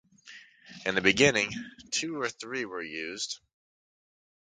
[0.87, 1.51] In the beginning,
[1.91, 3.39] two or three were used.